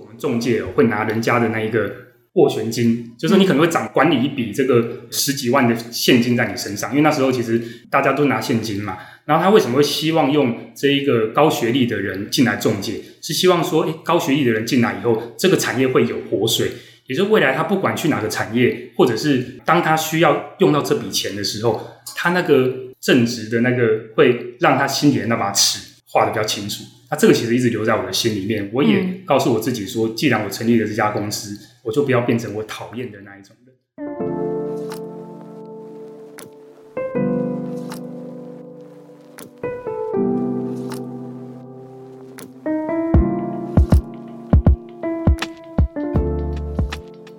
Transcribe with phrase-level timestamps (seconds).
[0.00, 1.90] 我们中介会拿人家的那一个
[2.34, 7.60] 斡旋金，就是你可能会掌管理一笔这个十几万的现金在你身上，因为那时候其实
[7.90, 8.98] 大家都拿现金嘛。
[9.24, 13.00] 然后他为什么会希望用这一个高学历的人进来中介？
[13.20, 16.70] 是希望说，诶，高学历的人进来以后，这个产业会有活水，
[17.06, 21.84] 也就是未来他不管去哪个产业，或者是当他需要用到这笔钱的时候，
[22.14, 26.84] 他那个正直的那个会让他心里的那把尺画得比较清楚。
[27.10, 33.54] 那这个其实一直留在我的心里面，我也告诉我自己说，既然我成立了这家公司，我就不要变成我讨厌的那一种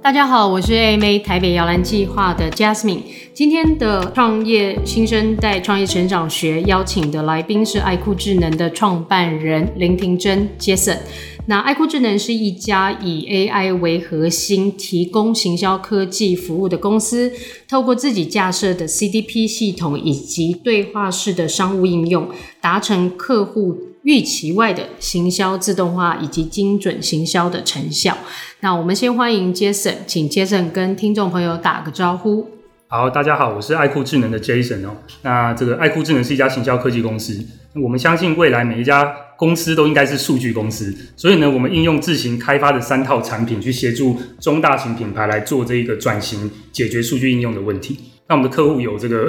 [0.07, 3.01] 大家好，我是 AMA 台北摇篮计划的 Jasmine。
[3.33, 10.99] 今天的创业新生代创业成长学邀请的来宾是爱酷智能的创办人林庭珍 Jason。
[11.47, 17.33] 那爱酷智能是一家以 AI 为核心，提供行销科技服务的公司。
[17.67, 22.29] 透过自己架设的 CDP 系统以及对话式的商务应用，
[22.61, 28.17] 达成客户预期外的行销自动化以及精准行销的成效。
[28.61, 32.49] 那我们先欢迎 Jason，请 Jason 跟听众朋友打个招呼。
[32.87, 34.95] 好，大家好，我是爱酷智能的 Jason 哦。
[35.23, 37.37] 那这个爱酷智能是一家行销科技公司，
[37.75, 47.99] 我们相信未来每一家公司都应该是数据公司，所以呢，我们应用自行开发的三套产品去协助中大型品牌来做这一个转型，解决数据应用的问题。
[48.29, 49.27] 那我们的客户有这个。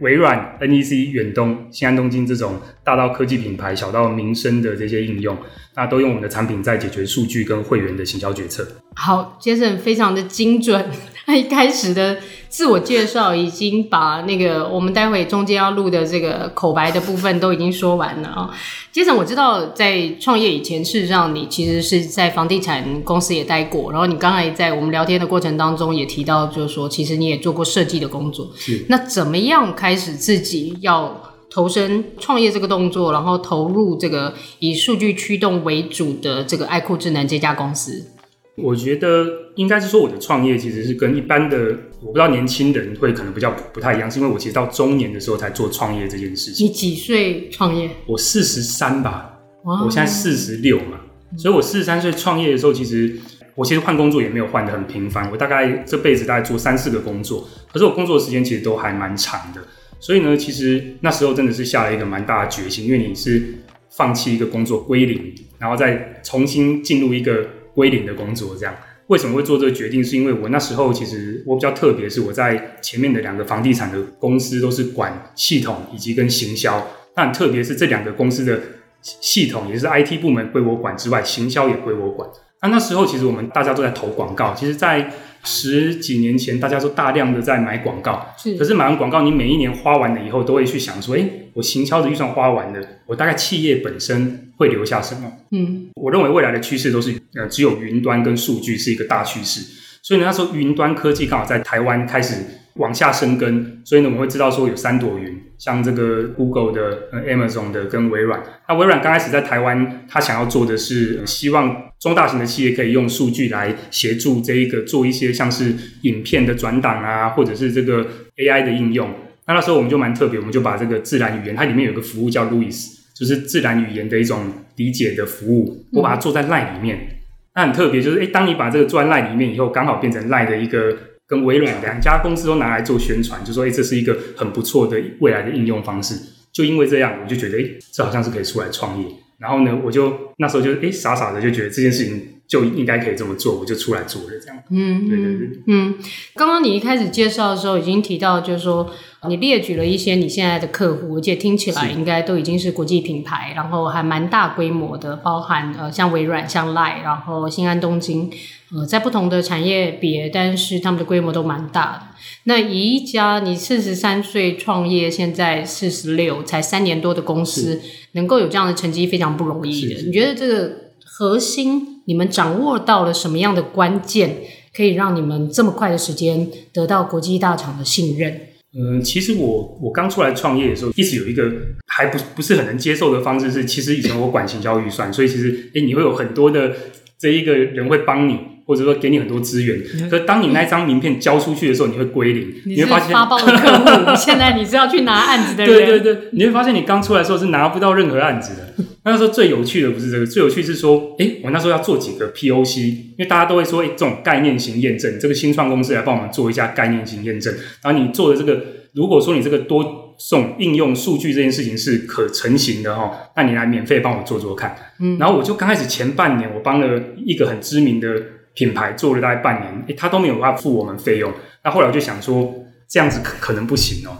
[0.00, 5.36] 微软、NEC、远东、新安东京这种大到科技品牌、小到民生的这些应用，
[5.76, 8.66] 那都用我们的产品在解决数据跟会员的行销决策。
[8.96, 10.84] 好，Jason 非常的精准，
[11.26, 18.50] 他一开始的自我介绍已经把那个我们待会中间要录的这个口白的部分都已经说完了啊。
[18.92, 28.50] Jason，我知道在创业以前，事实上你其实是在房地产公司也待过，然后你刚才在我们聊天的过程当中也提到，就是说其实你也做过设计的工作。
[28.56, 28.84] 是。
[28.88, 31.20] 那怎么样开始自己要
[31.50, 38.12] 投身创业这个动作，然后投入这个以数据驱动为主的这个爱酷智能这家公司？
[38.56, 39.26] 我觉得
[39.56, 46.64] 应该是说，我的创业其实是跟一般的，我不知道年轻人会可能比较不太一样，是因为我其实到中年的时候才做创业这件事情。
[46.64, 47.90] 你几岁创业？
[48.06, 51.00] 我四十三吧，我现在四十六嘛，
[51.36, 53.18] 所以我四十三岁创业的时候，其实
[53.56, 59.60] 我其实换工作也没有换的很频繁，我大概这辈子大概做三四个工作，可是我工作的时间其实都还蛮长的，
[59.98, 63.42] 所以呢，其实那时候真的是下了一个蛮大的决心，因为你是
[63.90, 67.44] 放弃一个工作归零，然后再重新进入一个。
[67.74, 68.74] 归零的工作，这样
[69.08, 70.02] 为什么会做这个决定？
[70.02, 78.58] 是因为我那时候其实我比较特别，是我在前面的两个房地产的公司都是管系统以及跟行销，但特别是这两个公司的
[79.02, 82.26] 系统也是 IT 部门归我管之外，行销也归我管。
[82.62, 85.12] 那那时候其实我们大家都在投广告，其实，在
[85.44, 88.56] 十几年前大家都大量的在买广告，是。
[88.56, 95.32] 可是买完广告，你每一年花完了以后，都会去想说，哎，我行销的预算花完了，我大概企业本身会留下什么？
[95.52, 99.60] 嗯，我认为未来的趋势都是，呃，只有云端跟数据是一个大趋势。
[100.02, 102.34] 所以呢，那时候云端科技刚好在台湾开始
[102.74, 108.42] 往下生根，所以呢，我们会知道说有三朵云，像这个 Google 的、呃、Amazon 的跟微软。
[108.68, 118.06] 那微软刚开始在台湾，他想要做的是、呃、希望中大型的企业可以用数据来协助这一个做一些像是影片的转档啊，或者是这个
[118.36, 119.10] AI 的应用。
[119.46, 124.40] 那那时候我们就蛮特别，我们就把这个自然语言，它里面有个服务叫 Louis，就是自然语言的一种
[124.76, 126.96] 理解的服务，我把它做在 Line 里面。
[126.96, 127.10] 嗯
[127.56, 136.14] 那很特别，就是诶，当你把这个做在 Line 里面以后，刚好变成 Line 的一个跟微软两家公司都拿来做宣传，就说诶，这是一个很不错的未来的应用方式。
[136.52, 139.06] 就因为这样，我就觉得诶，这好像是可以出来创业。
[139.38, 142.30] 然后呢，我就那时候就诶，傻傻的就觉得这件事情。
[142.46, 144.62] 就应该可以这么做，我就出来做了这样。
[144.68, 145.48] 嗯，对对对。
[145.66, 145.94] 嗯，
[146.34, 148.90] 刚刚你一开始介绍的时候已经提到，就是说
[149.26, 158.30] 你列举了一些你现在的客户，而且听起来应该都已经是国际品牌，然后还蛮大规模的，包含呃像微软、像 Line，然后新安东京，
[158.74, 162.00] 呃，在不同的产业别，但是他们的规模都蛮大的。
[162.44, 167.80] 那以一家你四十三岁创业，现在四十六，才三年多的公司，
[168.12, 170.02] 能够有这样的成绩，非常不容易的。
[170.02, 170.72] 你觉得这个
[171.04, 172.02] 核心？
[172.06, 174.36] 你们掌握到了什么样的关键，
[174.76, 178.40] 可以让你们这么快的时间得到国际大厂的信任？
[178.76, 181.50] 嗯，其实我我刚出来创业的时候，一直有一个
[181.86, 186.72] 还不不是很能接受的方式是，其实以前我管行销预算，所以其实诶你会有很多的
[187.18, 189.78] 这一个人会帮你，或者说给你很多资源。
[189.94, 195.74] 嗯、可是当你那张名片交出去的时候，你会归零，你，你会发现发包的客户， 现在你是要去拿案子的人。
[195.74, 198.84] 对对对，你会发现你刚出来的时候是拿不到任何案子的。
[199.06, 207.54] 那时候最有趣的不是这个，最有趣是说，哎，我那时候要做几个 POC，因为大家都会说，哎，这种概念型验证，这个新创公司来帮我们做一下概念型验证。
[207.82, 208.64] 然后你做的这个，
[208.94, 214.74] 如果说你这个多送应用数据这件事情是可成型的哈，那你来免费帮我做做看。
[215.00, 218.08] 嗯，然后我就刚开始前半年，我帮了一个很知名的
[218.54, 221.32] 品牌做了大概半年，哎，他都没有办法付我们费用。
[221.64, 222.54] 那后来我就想说，
[222.88, 224.18] 这样子可可能不行哦。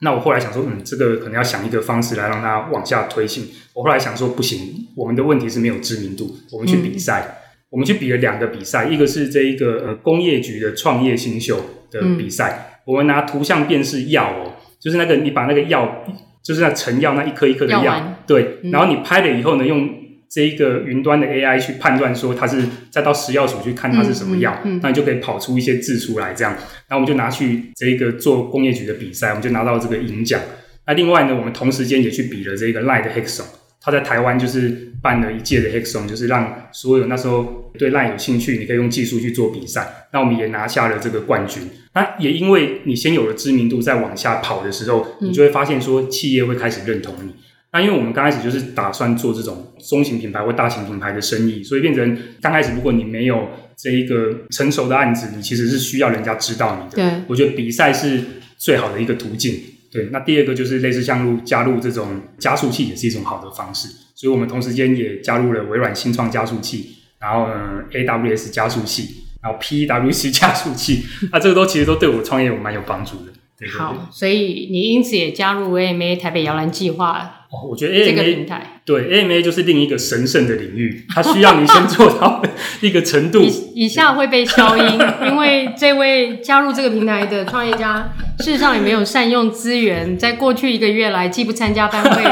[0.00, 3.48] 那我后来想说，嗯，这个可能要想一个方式来让它往下推进。
[3.74, 6.34] 我后来想说，不行，我们的问题是没有知名度。
[6.50, 7.34] 我们去比赛，嗯、
[7.70, 11.60] 我们去比了两个比赛，一个是这一个呃工业局的创业新秀
[11.90, 16.04] 的比赛，嗯、我们拿图像辨识药哦，就是那个你把那个药，
[16.42, 20.03] 就是那成药那一颗一颗的药，药对，然后你拍了以后呢，用。
[20.34, 26.52] 这一个云端的 AI 去判断说它是再到食药署去看它是什么药，嗯嗯嗯、那你就可以跑出一些字出来，这样，
[26.88, 30.40] 然后我们就拿去这一个做工业局的比赛，我们就拿到这个银奖。
[30.88, 33.44] 那另外呢，我们同时间也去比了这个 LINE 的 Hackathon，
[33.80, 40.08] 他在台湾就是办了一届的 Hackathon，就是让所有那时候对 LINE 有兴趣，你可以用技术去做比赛。
[40.12, 41.62] 那我们也拿下了这个冠军。
[41.94, 47.32] 那也因为你先有了知名度，再往下跑的时候，你就会发现说企业会开始认同你。
[47.74, 56.96] 那因为我们刚开始就是打算做这种中型品牌或大型品牌的生意，所以变成刚开始如果你没有这一个成熟的案子，你其实是需要人家知道你的。
[56.96, 58.22] 对，我觉得比赛是
[58.56, 59.60] 最好的一个途径。
[59.90, 73.32] 对，那第二个就是类似像入加入这种加速器也是一种好的方式，所以我们同时间也加入了微软新创加速器，然后呢 AWS 加速器，然后 PwC 加速器，那这个都其实都对我创业有蛮有帮助的。
[73.58, 77.46] 对好，所以你因此也加入 AMA 台北摇篮计划。
[77.50, 82.42] 哦，我觉得 AMA 这个平台对 AMA 就是另一个神圣的领域，它需要你先做到
[82.80, 83.40] 一个程度。
[83.46, 84.98] 以，以下会被消音，
[85.30, 92.24] 因为这位加入这个平台的创业家，事实上也没有善用资源，在过去一个月来，既不参加班会。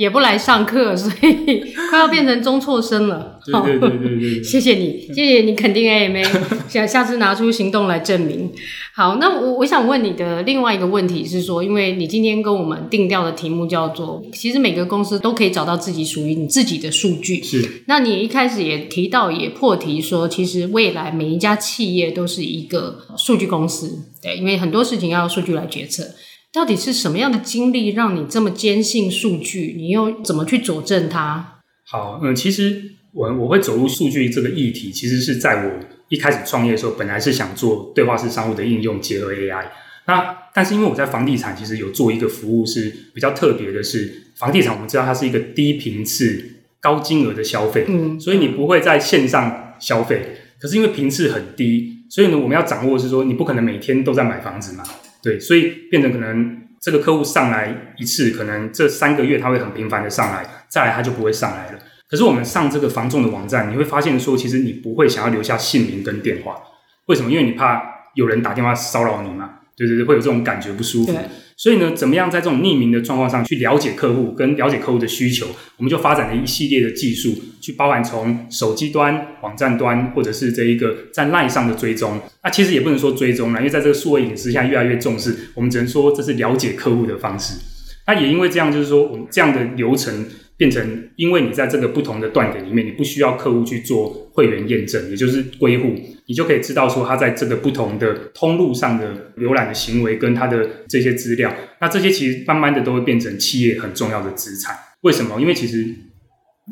[0.00, 1.60] 也不来上课，所以
[1.90, 3.38] 快要变成中辍生了。
[3.44, 6.26] 对对对对对，对， 谢谢你，谢谢你肯定 AMA，
[6.70, 8.50] 想 下次拿出行动来证明。
[8.94, 17.42] 好，那我我想问你的另外一个问题是说，因为你今天跟我们定调的题目叫做，其实每个公司都可以找到自己属于你自己的数据。
[17.42, 17.82] 是。
[17.86, 26.04] 那你一开始也提到，也破题说，其实未来每一家企业都是一个数据公司，对，因为很多事情要用数据来决策。
[26.52, 29.74] 到底是什么样的经历让你这么坚信数据？
[29.76, 31.60] 你又怎么去佐证它？
[31.86, 32.82] 好，嗯，其实
[33.12, 39.66] 我我会走入数据这个议题，其实是在我一开始创业的时候，本来是想做对话式商务的应用结合 AI。
[40.06, 46.44] 那但是因为我在房地产其实有做一个服务是比较特别的是，房地产我们知道它是一个低频次
[46.80, 50.36] 高金额的消费，嗯，所以你不会在线上消费。
[50.60, 54.82] 可是因为频次很低，所以呢，我们要掌握的是说，你不可能每天都在买房子嘛。
[55.22, 61.78] 对，所以变成可能这个客户上来一次，可能这三个月他会很频繁的上来，再来他就不会上来了。
[62.08, 66.60] 可是我们上这个房仲的网站，你会发现说，其实你不会想要留下姓名跟电话，
[67.06, 67.30] 为什么？
[67.30, 67.82] 因为你怕
[68.14, 69.58] 有人打电话骚扰你嘛。
[69.76, 71.18] 对对对，会有这种感觉不舒服。
[71.60, 75.46] 所以呢，怎么样在这种匿名的状况上去了解客户，跟了解客户的需求，
[75.76, 82.18] 我们就发展了一系列的技术，去包含从手机端、网站端，或者是这一个在 LINE 上的追踪。
[82.42, 87.60] 那其实也不能说追踪了，因为在这个数位隐私现在越来越重视，我们只能说这是了解客户的方式。
[88.06, 90.26] 那也因为这样，就是说我们这样的流程。
[90.60, 95.94] 变成，因为你在这个不同的断点里面，你不需要客户去做会员验证，也就是归户，
[96.26, 101.52] 你就可以知道说他在这个不同的通路上的浏览的行为跟他的这些资料。
[101.80, 104.76] 那这些其实慢慢的都会变成企业很重要的资产。
[105.02, 105.40] 为什么？
[105.40, 105.84] 因为其实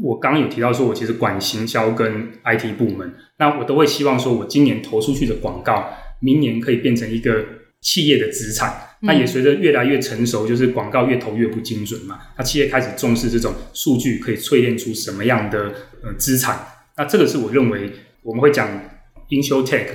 [0.02, 5.90] 我刚刚有提到说，我其实管行销跟 IT 部门，那我都会希望说我今年投出去的广告，
[6.20, 7.44] 明年可以变成一个
[7.80, 8.72] 企业的资产。
[9.00, 12.18] 那也随着越来越成熟，就是广告越投越不精准嘛。
[12.36, 16.58] 那企业开始重视这种数据可以淬炼出什么样的呃资产。
[16.98, 17.90] 那这个是我认为
[18.22, 18.68] 我们会讲
[19.30, 19.86] InsurTech，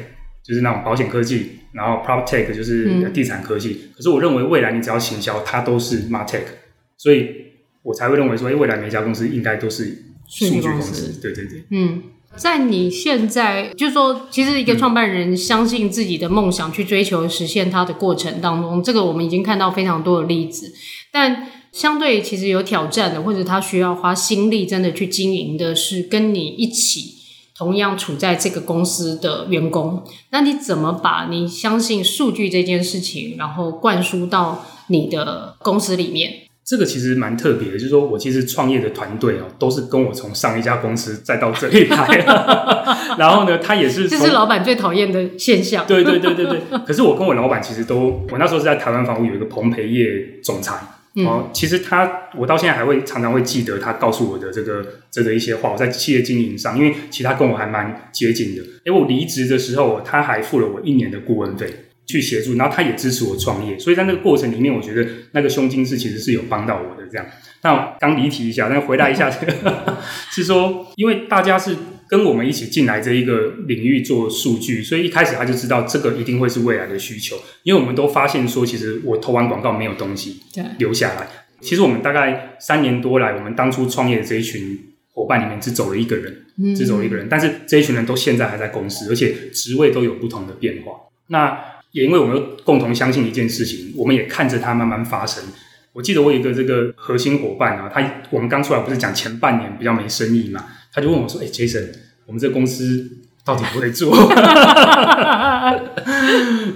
[0.44, 3.82] 就是那种保险科技，然后 PropTech 就是地产科技。
[3.84, 6.46] 嗯、可是我认为未来你只要行销，它都是 MarTech，
[6.98, 7.30] 所以
[7.84, 9.86] 我才会认为说，未来每一家公司应该都是
[10.28, 11.22] 数据公司。
[11.22, 12.04] 对对对，嗯。
[12.36, 20.74] 在你现在，就是说，其实一个创办人相信自己的梦想，去追求实现它的过程当中，这个我们已经看到非常多的例子。
[21.12, 27.16] 但相对其实有挑战的，或者他需要花心力真的去经营的，是跟你一起
[27.58, 30.04] 同样处在这个公司的员工。
[30.30, 36.32] 那你怎么把你相信数据这件事情，然后灌输到你的公司里面？
[36.64, 42.08] 这个其实蛮特别的，就是说我其实创业的团队哦，都是跟我从上一家公司再到这里来，
[43.18, 45.86] 然后呢，他也是这是老板最讨厌的现象。
[45.86, 46.62] 对对对对对。
[46.86, 50.06] 可是我跟我老板其实都，我那时候是在台湾房屋有一个彭培业
[50.42, 50.80] 总裁
[51.16, 55.72] 哦，其实他我到现在还会常常会记得他告诉我的这个这个一些话。
[55.72, 58.62] 我在企业经营上，因为其他跟我还蛮接近的。
[58.86, 61.72] 因为我离职的时候，他还付了我一年的顾问费。
[62.06, 67.26] 去协助，然后他也支持我创业，所以在那个过程里面，我觉得那个胸襟是其实是有帮到我的这样。
[67.62, 69.98] 那刚离题一下，那回答一下，这个
[70.30, 71.74] 是说，因为大家是
[72.14, 77.36] 跟我们一起进来这一个领域做数据，所以一开始他就知道这个一定会是未来的需求。
[77.64, 80.40] 因为我们都发现说，其实我投完广告没有东西
[80.78, 81.28] 留下来。
[81.60, 84.80] 其实我们大概三年多来，我们当初创业的这一群
[85.14, 90.92] 伙伴里面只走了一个人，只走了一个人，但是这一群人都现在还在公司，而且职位都有不同的变化。
[91.30, 91.60] 那
[91.94, 95.44] 也因为我们共同相信一件事情，我们也看着它慢慢发生。
[95.94, 101.88] 我记得我有一个这个核心伙伴啊，他我们刚出来不是讲前半年比较没生意嘛，他就问我说：“哎，Jason，
[102.26, 104.16] 我们这公司到底不会做？”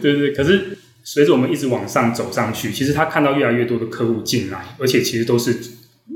[0.01, 0.33] 对对对。
[0.33, 5.57] 可是随着我们一直往上走上去，其实他看到越来越多的客户进来，而且其实都是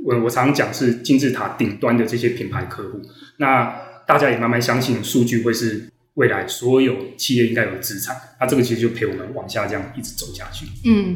[0.06, 3.02] 我我常常讲是金字塔顶端的这些品牌客户。
[3.38, 3.74] 那
[4.08, 5.88] 大家也慢慢相信数据会是。
[6.16, 10.66] 未来所有企业应该有的资产，那这个其实就陪我们往下这样一直走下去。
[10.84, 11.16] 嗯，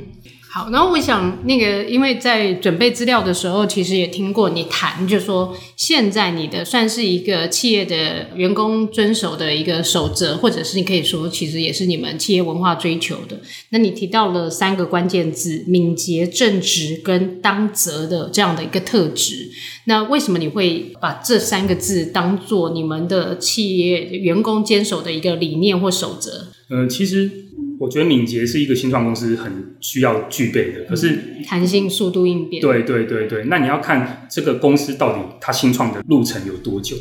[0.56, 13.42] 好，然后我想那个，因为在准备资料的时候，其实也听过你谈，就说现在你的算是一个企业的员工遵守的一个守则，或者是你可以说，其实也是你们企业文化追求的。
[13.72, 19.50] 那你提到了三个关键字：敏捷、正直跟当责的这样的一个特质。
[19.88, 26.48] 那为什么你会把这三个字当做你们的企业员工坚守的一个理念或守则？
[26.70, 27.30] 嗯、其实
[27.80, 30.86] 我觉得敏捷是一个新创公司很需要具备的。
[30.90, 33.44] 可是弹性、速度应变，对对对对。
[33.46, 36.96] 那你要看这个公司到底它新创的路程有多久？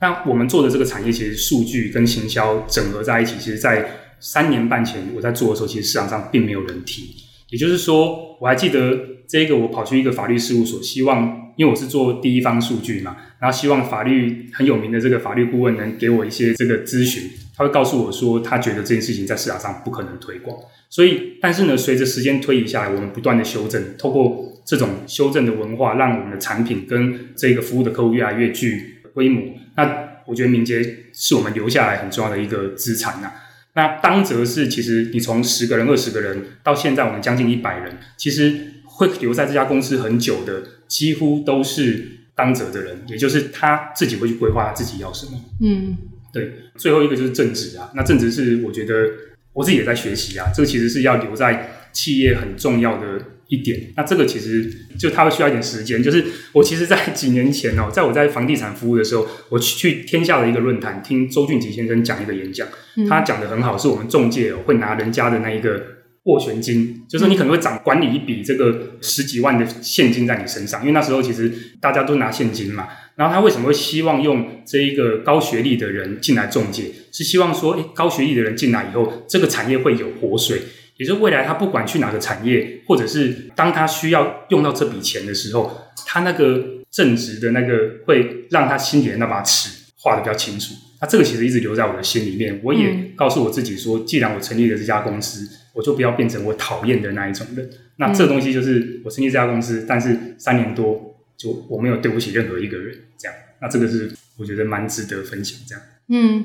[0.00, 3.88] 那我们做的这个产业其实数据跟行销整合在一起，其实，在
[4.20, 7.14] 三年半前我在做的时候，其实市场上并没有人提。
[7.50, 11.40] 也就是说，我还记得这个，我跑去一个法律事务所，希望。
[11.56, 20.56] 因为我是做第一方数据嘛，然后希望法律很有名的这个法律顾问能给我一些这个咨询，他会告诉我说，他觉得这件事情在市场上不可能推广。
[20.90, 29.42] 所以，但是呢，随着时间推移下来，我们不断的修正，透过这种修正的文化，让我们的产品跟这个服务的客户越来越具规模。
[29.76, 30.82] 那我觉得敏捷
[31.12, 33.32] 是我们留下来很重要的一个资产呐。
[33.74, 40.62] 那当则是，其实你从十个人、二十个人到现在我们将近一百人，其实会留在这家公司很久的。
[40.86, 42.06] 几乎都是
[42.36, 45.32] 当责的人，也就是他自己会去规划自己要什么。
[45.60, 45.96] 嗯，
[46.34, 46.52] 对。
[46.76, 49.08] 最后一个就是正直啊，那正直是我觉得
[49.52, 53.06] 我自己也在学习啊，这个其实是要留在企业很重要的
[53.48, 53.92] 一点。
[53.96, 56.02] 那这个其实就它会需要一点时间。
[56.02, 62.66] 就是我其实，在 几年前哦，在我在房地产服务的时候，我去天下的一个论坛听周俊吉先生讲一个演讲，
[63.08, 65.94] 他讲的很好，是我们中介哦会拿人家的那一个。
[66.24, 72.88] 斡旋金，就是你可能会掌管理一笔这个十几万的现金在你身上，因为那时候其实大家都拿现金嘛。
[73.16, 76.84] 然后他为什么会希望用这一个高学历的人进来中介？
[77.12, 80.60] 是希望说，诶，高学历的人进来以后，这个产业会有活水，
[80.96, 85.70] 也就是未来他不管去哪个产业，或者是当他需要用到这笔钱的时候，
[86.06, 90.74] 他那个正直的那个会让他心里的那把尺画的比较清楚。
[91.00, 92.60] 那这个其实一直留在我的心里面。
[92.64, 95.48] 我也告诉我自己说，既然我成立了这家公司。
[95.74, 97.68] 我就不要变成我讨厌的那一种人。
[97.96, 103.36] 那这个东西就是我成立这家公司，嗯、但是三年多就我没有对不起任何一个人，这样。
[103.60, 105.84] 那这个是我觉得蛮值得分享，这样。
[106.08, 106.44] 嗯，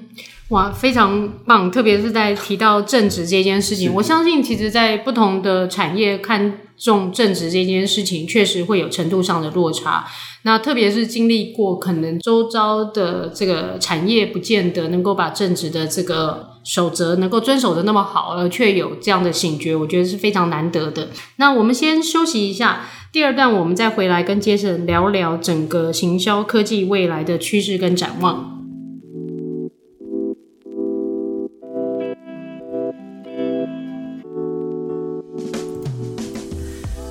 [0.50, 10.06] 哇，非常棒，特别是在提到正直这件事情，我相信其实，在不同的产业看重正直这件事情，确实会有程度上的落差。
[10.44, 21.10] 那特别是经历过可能周遭的这个产业，不见得能够把正直的这个守则能够遵守的那么好，而却有这样的醒觉，我觉得是非常难得的。
[21.36, 28.56] 那我们先休息一下，第二段我们再回来跟杰森聊聊整个行销科技未来的趋势跟展望。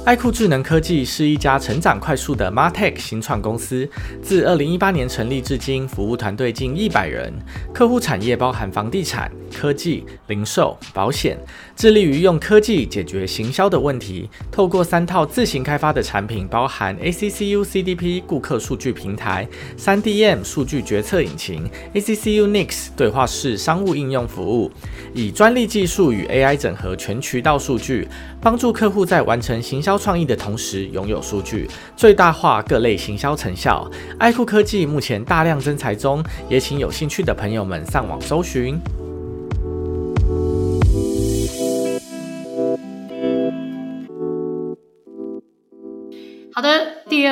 [0.05, 3.87] 爱酷智能科技是一家成长快速的 MarTech 新创公司，
[4.23, 7.31] 自二零一八年成立至今，服务团队近一百人，
[7.75, 11.39] 客户产业包含房地产、科技、零售、保险，
[11.77, 14.29] 致力于用科技解决行销的问题。
[14.51, 24.71] 透过三套自行开发的产品，包含 ACCU CDP 顾客数据平台、3DM 数据决策引擎、ACCU Nix 对话式商务应用服务，
[25.15, 28.09] 以专利技术与 AI 整合全渠道数据，
[28.41, 33.89] 帮助客户在完成行销创意的同时拥有数据，最大化各类行销成效。
[34.19, 38.79] 爱酷科技目前大量征才中，也请有兴趣的朋友们上网搜寻。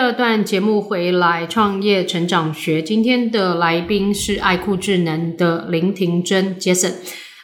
[0.06, 2.80] 二段节目回来，创业成长学。
[2.80, 6.92] 今天的来宾是爱酷智能的林庭真 Jason。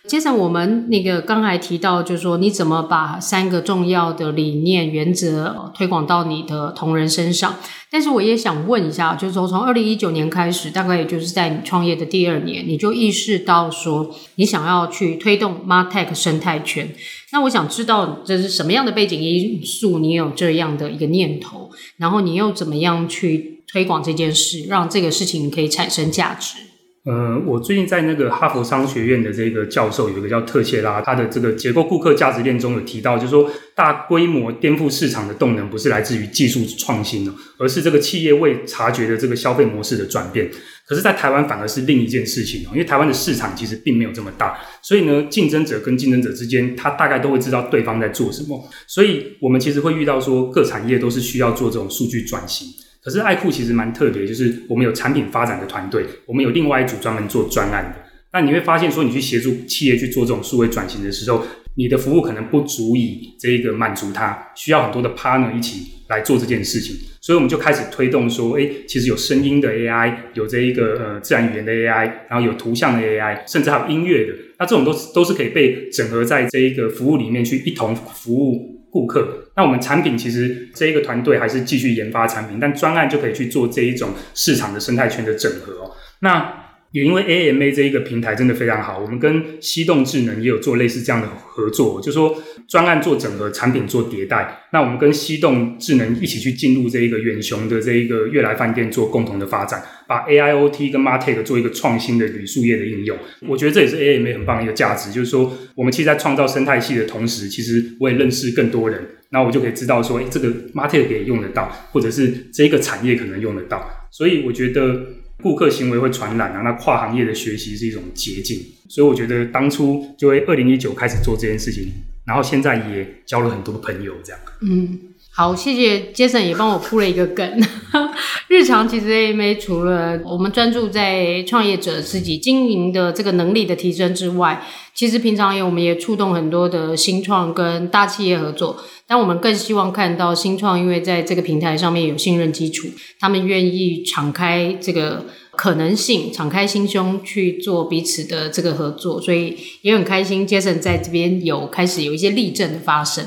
[0.07, 7.57] 接着我们那个刚才提到，就是说你怎么把三个重要的理念原则推广到你的同仁身上。
[7.91, 16.89] 但是我也想问一下，就是说从二零一九年开始，大概也就是在你创业的第二年，你就意识到说你想要去推动 MarTech 生态圈。
[17.33, 26.57] 那我想知道这是什么样的背景因素，你有这样的一个念头，然后你又怎么样去推广这件事，让这个事情可以产生价值？
[27.05, 40.49] 呃，我最近在那个哈佛商学院的这个教授有一个叫特切拉，他的这个结构顾客价值链中有提到，就是说大规模颠覆市场的动能不是来自于技术创新哦，而是这个企业未察觉的这个消费模式的转变。
[40.87, 52.69] 可是，在台湾反而是另一件事情哦，因为台湾的市场其实并没有这么大，所以呢，竞争者跟竞争者之间，他大概都会知道对方在做什么，所以我们其实会遇到说各产业都是需要做这种数据转型。
[53.03, 57.97] 可是爱库其实蛮特别，就是我们有产品发展的团队，我们有另外一组专门做专案的。
[58.33, 61.45] 那你会发现说，你去协助企业去做这种数位转型的时候，
[61.75, 66.97] 你的服务可能不足以这一个满足他，需要很多的 partner 一起来做这件事情。
[67.21, 74.33] 所以我们就开始推动说，诶，其实有声音的 AI，有这一个呃自然语言的 AI，然后有图像的 AI，甚至还有音乐的。
[74.63, 78.79] 那这种都是都是可以被整合在这一个服务里面去一同服务。
[78.93, 85.91] 顾客，那我们产品其实这一个团队还是继续研发产品，但专案就可以去做这一种市场的生态圈的整合。
[86.21, 86.62] 那
[86.93, 92.37] 也因为 A M A 这一个平台真的非常好，我们跟西动智能也有做类似这样的合作，就是说
[92.69, 94.61] 专案做整合，产品做迭代。
[94.73, 103.17] 那我们跟西动智能一起去进入这一个远雄的这一个悦来饭店做共同的发展，把 AIoT 跟 MarTech 做一个创新的旅宿业的应用。
[103.49, 113.89] 我觉得这也是 A M A 很棒的一个价值，就是说我们其实在创造生态系的同时，其实我也认识更多人，那我就可以知道说，诶，这个 MarTech 可以用得到，或者是这个产业可能用得到。
[114.11, 115.07] 所以我觉得。
[115.43, 121.93] 顾客行为会传染啊，那跨行业的学习是一种捷径，所以我觉得当初就会二零一九开始做这件事情，
[122.25, 124.41] 然后现在也交了很多朋友这样。
[124.63, 124.99] 嗯，
[125.35, 127.51] 好，谢谢 Jason 也帮我铺了一个梗。
[128.49, 134.63] 日常其实 AMA 除了我们专注在创业者自己经营的这个能力的提升之外，
[134.95, 138.85] 其实平常也我们也触动很多的新创跟大企业合作。
[139.07, 153.25] 但我们更希望看到新创，因为在这个平台上面有信任基础，他们愿意敞开这个可能性，敞开心胸去做彼此的这个合作，所以也很开心，Jason 在这边有开始有一些例证的发生。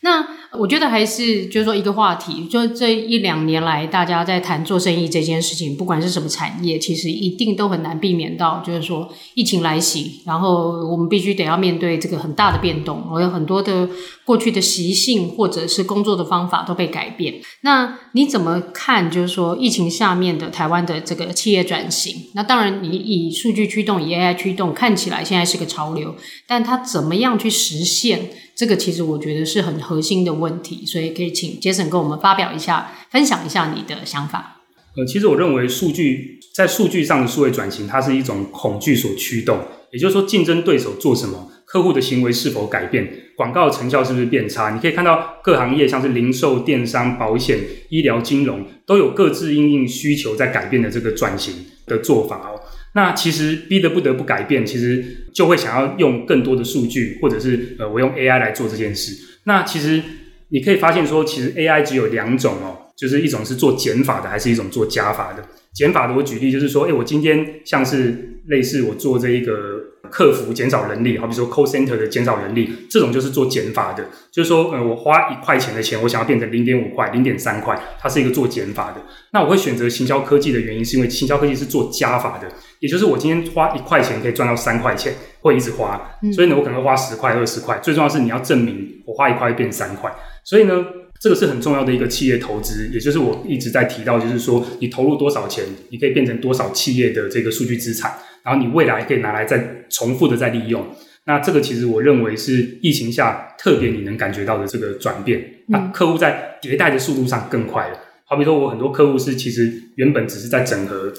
[0.00, 13.88] 那我觉得还是就是说一个话题，就这一两年来，大家在谈做生意这件事情，不管是什么产业，其实一定都很难避免到，就是说疫情来袭，然后我们必须得要面对这个很大的变动，我有很多的
[14.24, 17.34] 过去的习性或者是工作的方法都被改变。
[17.62, 19.10] 那你怎么看？
[19.10, 22.30] 就是说疫情下面的台湾的这个企业转型？
[22.34, 26.14] 那当然，你以数据驱动，以 AI 驱动，看起来现在是个潮流，
[26.46, 28.30] 但它怎么样去实现？
[28.56, 34.62] 这个其实我觉得是很核心的问题，所以可以请 Jason 跟我们发表一下，分享一下你的想法。
[34.96, 39.58] 呃，其实我认为数据在数据上的数位转型，它是一种恐惧所驱动。
[39.90, 44.70] 也就是说，竞争对手做什么，客户的行为是否改变，广告成效是不是变差？
[44.70, 47.58] 你可以看到各行业，像是零售、电商、保险、
[47.90, 51.54] 医疗、金融，都有各自应应需求在改变的这个转型
[51.86, 52.60] 的做法哦。
[52.94, 59.12] 那其实逼得不得不改变，其实就会想要用更多的数据，或者是呃，我用 AI 来做这件事。
[59.44, 60.02] 那其实
[60.48, 65.44] 你可以发现说，其实 AI 只有两种哦，就是一种是做减法的，还是一种做加法的。
[65.72, 69.83] 减法的，我举例就是说，诶，我今天像是类似我做这一个。
[70.10, 79.02] 客服减少人力，好比说 call center 的减少人力，这种就是做减法的，就是说，呃，我花一块钱的钱，我想要变成零点五块、零点三块，它是一个做减法的。
[79.32, 82.48] 那我会选择行销科技的原因，是因为行销科技是做加法的，
[82.80, 86.00] 也就是我今天花一块钱可以赚到三块钱，会一直花，
[86.34, 87.78] 所以呢，我可能会花十块、二十块。
[87.78, 90.12] 最重要是你要证明我花一块会变三块，
[90.44, 90.84] 所以呢，
[91.20, 98.12] 这个是很重要的一个企业投资，也就是我一直在提到，就是说你投入多少钱，你可以变成多少企业的这个数据资产。
[98.44, 100.84] 然后你未来可以拿来再重复的再利用，
[101.24, 105.42] 那这个其实我认为是疫情下特别你能感觉到的这个转变。
[105.68, 107.98] 那客户在迭代的速度上更快了。
[108.26, 111.10] 好比说我很多客户是其实原本只是在整合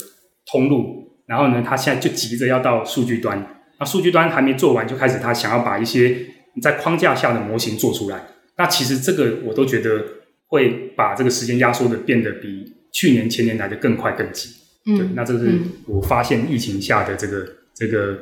[0.52, 3.44] 通路，然后呢，他现在就急着要到数据端，
[3.80, 6.16] 那数据端还没做完，就开始他想要把一些
[6.54, 8.22] 你在框架下的模型做出来。
[8.58, 10.04] 那其实这个我都觉得
[10.48, 14.50] 会把这个时间压缩的变得比去年前年来的更快更急。
[14.86, 18.17] 嗯，对，那这是我发现疫情下的这个这个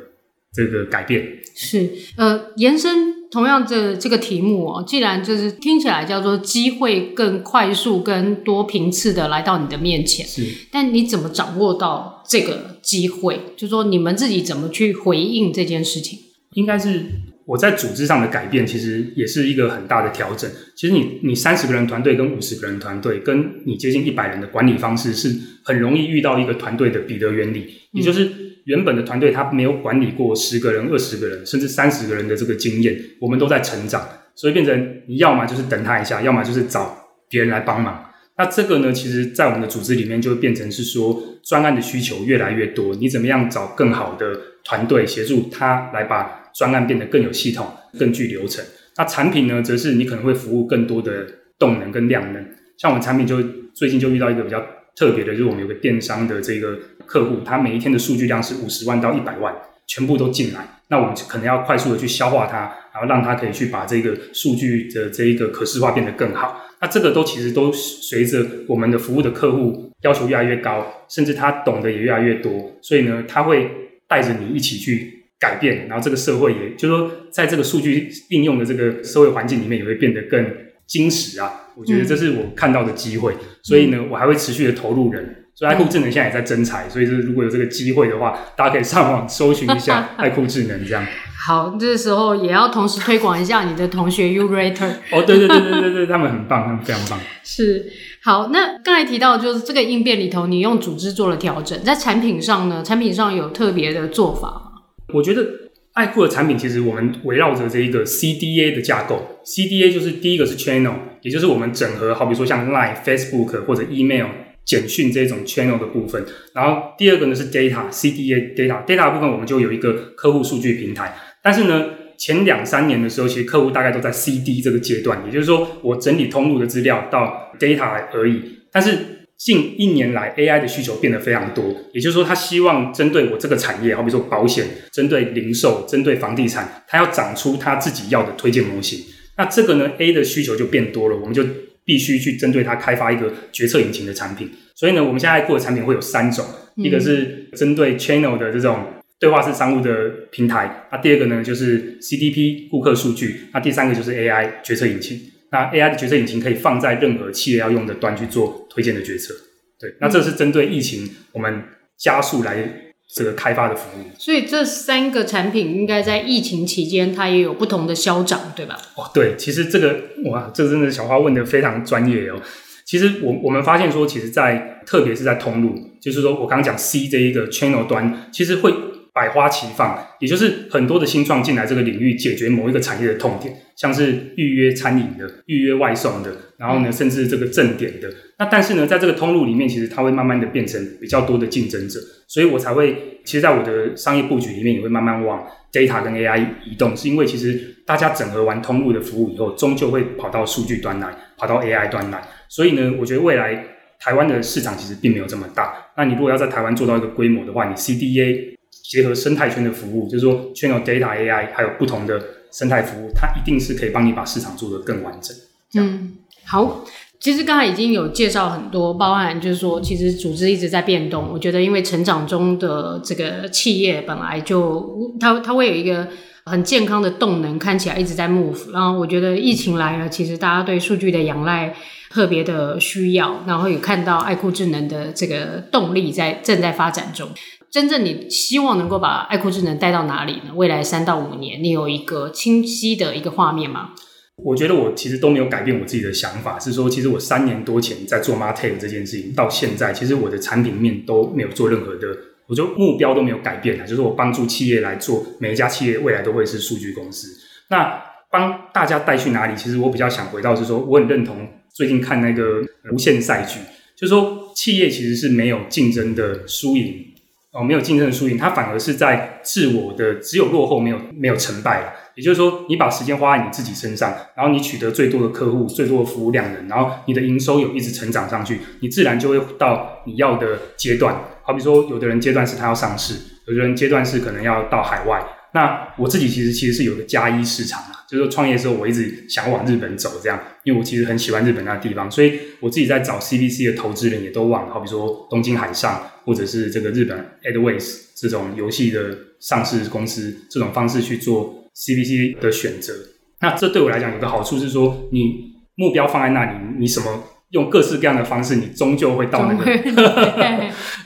[0.53, 1.39] 这个改变。
[1.55, 3.13] 是，呃，延伸。
[3.33, 13.39] 同样，这这个题目哦，既然就是听起来叫做机会更快速、更多频次的来到你的面前，是，但你怎么掌握到这个机会？
[13.57, 16.19] 就说你们自己怎么去回应这件事情？
[16.53, 17.05] 应该是
[17.45, 20.49] 我在组织上的改变，其实也是一个很大的调整。
[20.75, 28.25] 其实你你三十个人团队跟五十个人团队，跟你接近一百人的管理方式，是很容易遇到一个团队的彼得原理，也就是。
[28.25, 34.01] 嗯原本的团队他没有管理过十个人、二十个人，甚至三十个人的这个经验，我们都在成长，
[34.35, 36.97] 所以变成你要么就是等他一下，要么就是找
[37.29, 38.05] 别人来帮忙。
[38.37, 48.63] 那这个呢，其实在我们的组织里面就会变成是说，专案的需求越来越多，你怎么样找更好的团队协助他来把专案变得更有系统、更具流程。
[48.97, 51.25] 那产品呢，则是你可能会服务更多的
[51.57, 52.45] 动能跟量能。
[52.77, 53.41] 像我们产品就
[53.73, 54.63] 最近就遇到一个比较
[54.95, 56.77] 特别的，就是我们有个电商的这个。
[57.05, 59.53] 客户他每一天的数据量是五十万到一百万，
[59.85, 62.59] 全部都进来，那我们可能要快速的去消化它，
[62.93, 66.65] 然后让它可以去把这个数据的这一个可视化变得更好。
[66.79, 73.69] 那这个都其实都随着我们的服务的客户要求越来越高，甚至他懂得也越来越多，所以呢，他会
[74.07, 75.12] 带着你一起去
[75.43, 80.41] 改变，然后这个社会也就是说，在这个数据应用的这个社会环境里面，也会变得更
[80.87, 81.51] 精实啊。
[81.75, 85.39] 我觉得这是我看到的机会，所以呢，我还会持续的投入人。
[85.55, 91.05] 所以爱酷智能现在也在征才，所以就是如果有这个机会的话，大家可以上网搜寻一下 爱酷智能这样。
[91.45, 94.89] 好，这个时候也要同时推广一下你的同学 Yourator。
[95.11, 97.19] 哦，对对对对对对，他们很棒，他们非常棒。
[97.43, 97.85] 是，
[98.23, 104.62] 好，那刚才提到就是这个应变里头，你用组织做了调整，在产品上呢，产品上有特别的做法吗？
[105.11, 105.45] 我觉得
[105.93, 114.27] 爱库的产品其实我们围绕着这一个 CDA 的架构，CDA 就是第一个是 Channel，也就是我们整合，好比说像 Line、Facebook 或者 Email。
[114.65, 121.13] 简讯这种 channel 的部分，然后第二个呢是 data，CDA data data 部分，我们就有一个客户数据平台。
[121.41, 128.59] 但是呢，前两三年的时候，其实客户大概都在 CD 这个阶段，也就是说，我整理通路的资料到 data 而已。
[128.71, 138.99] 但是近一年来，AI 的需求变得非常多，也就是说，他希望针对我这个产业，好比说保险，针对零售，针对房地产，他要长出他自己要的推荐模型。
[139.37, 141.43] 那这个呢，A 的需求就变多了，我们就。
[141.85, 146.45] 必须去针对它开发一个决策引擎的产品，所以呢，我们现在做的产品会有三种，
[146.77, 148.85] 嗯、一个是针对 channel 的这种
[149.19, 149.91] 对话式商务的
[150.31, 155.19] 平台，那第二个呢就是 CDP 顾客数据，那第三个就是 AI 决策引擎。
[155.53, 159.33] 那 AI 的决策引擎可以放在任何企业要用的端去做推荐的决策。
[159.79, 161.63] 对，那这是针对疫情我们
[161.97, 162.81] 加速来。
[163.15, 168.75] 这个开发的服务，所以这三个产品应该在疫情期间，它也有不同的消长，对吧？
[168.95, 169.99] 哦，对，其实这个
[170.31, 172.41] 哇，这真的小花问的非常专业哦。
[172.85, 178.73] 其实我我们发现说，其实在特别是在通路，就是说我刚刚讲 C 这一个 channel 端，其实会。
[179.13, 188.09] 百花齐放，也就是很多的新创进来这个领域，解决某一个产业的痛点，像是预约餐饮的、预约外送的，然后呢，甚至这个正点的。
[188.39, 202.25] 那但是呢，在这个通路里面，其实它会慢慢的变成比较多的竞争者，所以我才会，其实，在我的商业布局里面，也会慢慢往 data 跟 AI 移动，是因为其实大家整合完通路的服务以后，终究会跑到数据端来，跑到 AI 端来。
[202.47, 203.65] 所以呢，我觉得未来
[203.99, 205.91] 台湾的市场其实并没有这么大。
[205.97, 208.53] 那你如果要在台湾做到一个规模的话，你 CDA。
[208.83, 212.21] 结合生态圈的服务，就是说，channel data AI 还有不同的
[212.53, 215.35] 生态服务，它一定是可以帮你把市场做得更完整。
[215.75, 216.13] 嗯，
[216.45, 216.85] 好，
[217.19, 221.29] 其实刚才已经有介绍很多，包含就是说，其实组织一直在变动。
[221.33, 226.07] 我觉得，因为成长中的这个企业本来就它它会有一个
[226.45, 228.71] 很健康的动能，看起来一直在 move。
[228.71, 231.73] 然后我觉得疫情来了，其实大家对数据的仰赖
[232.11, 237.27] 特别的需要，然后也看到爱库智能的这个动力在正在发展中。
[237.73, 240.53] 真正你希望能够把爱库智能带到哪里呢？
[240.53, 243.95] 未来三到五年，你有一个清晰的一个画面吗？
[244.43, 252.15] 我觉得我其实都没有改变我自己的想法，是说，其实我三年多前在做 MarTech 这件事情，到现在，其实我的产品面都没有做任何的，
[252.47, 257.27] 我就目标都没有改变的，就是我帮助企业来做，每一家企业未来都会是数据公司。
[257.71, 259.55] 那帮大家带去哪里？
[259.57, 262.61] 其实我比较想回到是说，我很认同最近看那个
[262.93, 263.59] 无限赛局，
[263.97, 267.12] 就是说，企业其实是没有竞争的输赢。
[267.53, 271.93] 哦，没有竞争的输赢，它反而是在自我的只有落后，没有没有成败了。
[272.15, 281.15] 也就是说，你把时间花在你自己身上，然后你取得最多的客户、最多的服务量能，然后你的营收有一直成长上去，你自然就会到你要的阶段。
[281.43, 283.13] 好比说，有的人阶段是他要上市，
[283.45, 285.23] 有的人阶段是可能要到海外。
[285.53, 302.93] 那我自己其实其实是有个加一市场啊，就是说创业的时候我一直想往日本走这样，因为我其实很喜欢日本那个地方，所以我自己在找 CVC 的投资人也都往，好比说东京海上或者是这个日本 Adways 这种游戏的上市公司这种方式去做 CVC 的选择。
[303.41, 307.23] 那这对我来讲有个好处是说，你目标放在那里，你什么？
[307.53, 309.71] 用各式各样的方式，你终究会到那个，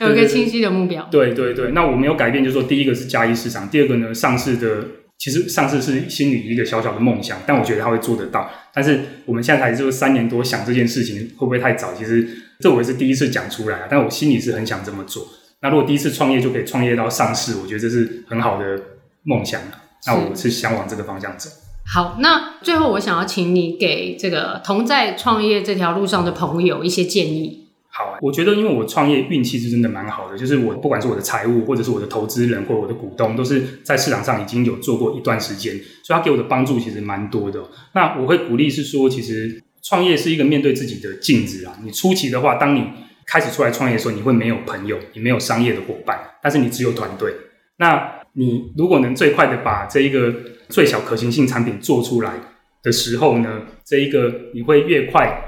[0.06, 1.06] 有一个清晰的目标。
[1.10, 4.84] 对对对，那我没有改变，就是说，第一个是加一市场，第二个呢，上市的
[5.18, 8.50] 其实上市是心里一个小小的梦想，但我觉得他会做得到。
[8.72, 11.92] 但是我们现在才就是三年多想这件事情，会不会太早？
[11.92, 12.26] 其实
[12.60, 15.26] 这我也是第一次讲出来，但我心里是很想这么做。
[15.60, 18.80] 那如果第一次创业就可以创业到上市，我觉得这是很好的
[19.24, 19.60] 梦想。
[20.06, 21.50] 那我是想往这个方向走。
[21.90, 27.66] 好，那最后我想要请你给这个同在创业这条路上的朋友一些建议。
[27.88, 35.74] 好，我觉得因为我创业运气是真的蛮好的，就是我不管是我的财务，或者是我的投资人，或者我的股东，都是在市场上已经有做过一段时间，
[36.04, 37.58] 所以他给我的帮助其实蛮多的。
[37.94, 41.74] 那我会鼓励是说，其实创业是一个面对自己的镜子啊。
[41.82, 42.84] 你初期的话，当你
[43.26, 47.34] 开始出来创业的时候，你会没有朋友，你没有商业的伙伴，但是你只有团队。
[47.78, 50.32] 那你如果能最快的把这一个
[50.68, 52.32] 最小可行性产品做出来
[52.82, 55.42] 的时候呢，这一个你会越快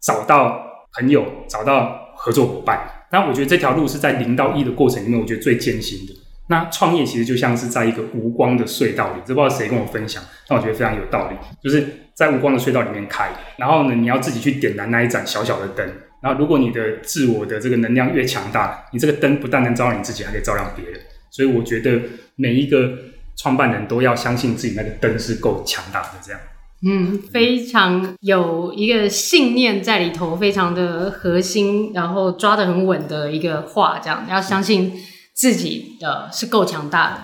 [0.00, 3.04] 找到朋友，找到合作伙伴。
[3.10, 6.14] 那我觉得这条路是在零到一的过程里面，我觉得最艰辛的。
[6.48, 15.86] 那创业其实就像是在一个无光的隧道里，这不知道谁跟我分享，但我觉得非常有道理，就是在无光的隧道里面开，然后呢，你要自己去点燃那一盏小小的灯。
[16.20, 21.00] 然后如果你的自我的这个能量越强大，你这个灯不但能照亮你自己，还可以照亮别人。
[21.30, 22.00] 所以我觉得
[22.36, 22.92] 每一个
[23.36, 26.40] 创办人都要相信自己那个灯是够强大的，这样。
[26.84, 34.92] 嗯，非常有一个信念在里头，非常的核心，然后抓得很稳的一个话，这样要相信
[35.32, 37.18] 自己的是够强大的。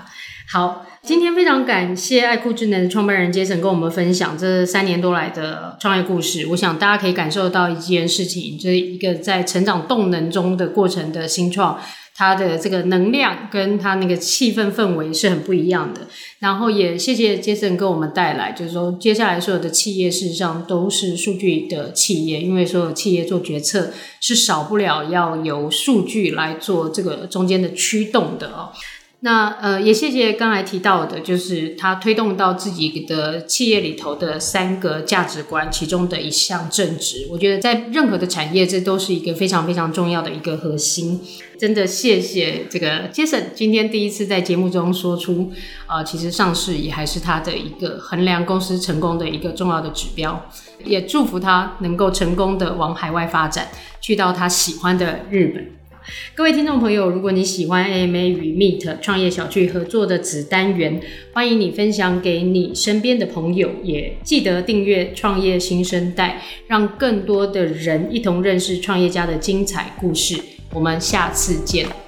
[0.53, 6.47] 好，今天非常感谢爱酷智能的创办人 Jason 跟我们分享这三年多来的创业故事。
[6.51, 11.79] 我想大家可以感受到一件事情，就是一个在成长动能中的过程的新创。
[12.19, 16.01] 他的这个能量跟他那个气氛氛围是很不一样的。
[16.41, 28.73] 然后也谢谢杰森给我们带来，就是说接下来所有的企业事实上都是数据的企业，因为所有企业做决策是少不了要由数据来做这个中间的驱动的哦。
[29.21, 37.27] 那呃，也谢谢刚才提到的，就是他推动到自己的企业里头的三个价值观，其中的一项正直。
[37.29, 41.21] 我觉得在任何的产业，这都是一个非常非常重要的一个核心。
[41.59, 45.51] 真的谢谢这个 Jason 今天第一次在节目中说出，
[45.89, 50.49] 呃，其实上市也还是他的一个衡量公司成功的一个重要的指标。
[50.85, 53.67] 也祝福他能够成功的往海外发展，
[54.01, 55.78] 去到他喜欢的日本。
[56.35, 61.01] 各位听众朋友，如果你喜欢 AMA 与 Meet 创业小聚合作的子单元，
[61.33, 70.37] 欢迎你分享给你身边的朋友，也记得订阅创业新生代，让更多的人一同认识创业家的精彩故事。
[70.73, 72.08] 我们下次见。